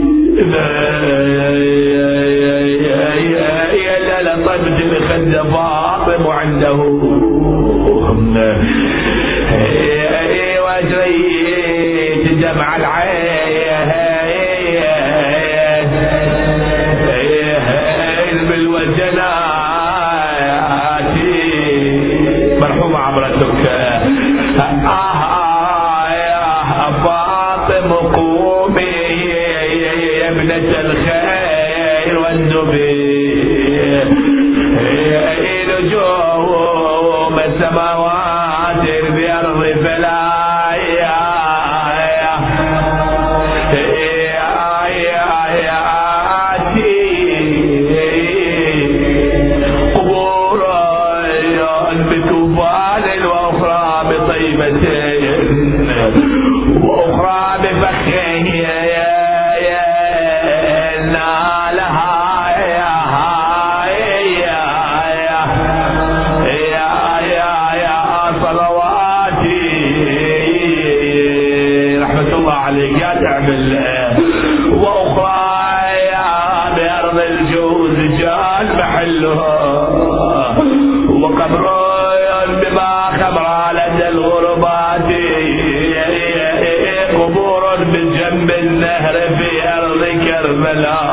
[90.59, 91.08] كربلاء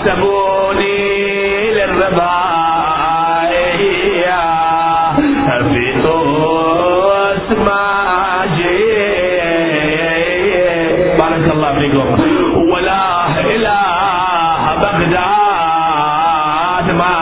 [0.00, 2.40] يحسبوني للربا
[5.72, 5.92] في
[7.58, 8.44] ما
[11.18, 12.08] بارك الله فيكم.
[12.72, 13.26] ولا
[14.82, 15.26] بغداد
[17.00, 17.14] ما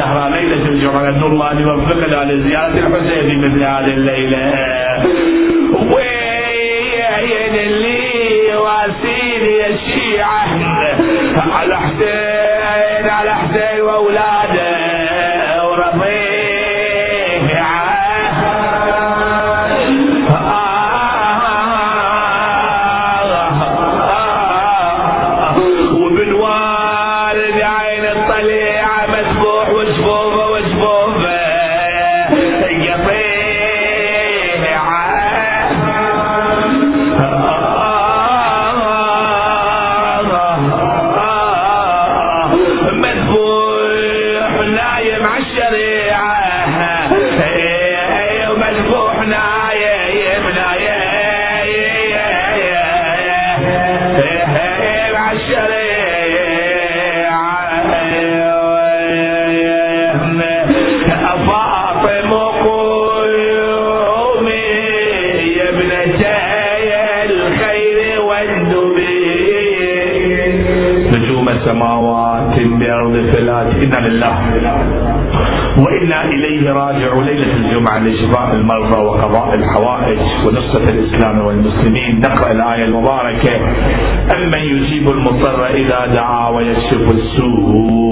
[0.09, 4.39] سهرة ليلة الجمعة ندعو الله أن يوفقنا لزيارة الحسين في مثل هذه الليلة.
[5.95, 10.47] وين اللي واسيني يا شيعة
[11.51, 12.28] على حسين.
[80.49, 82.19] ونصرة الإسلام والمسلمين.
[82.19, 83.55] نقرأ الآية المباركة.
[84.35, 88.08] أمن يجيب المضطر إذا دعا ويكشف السوء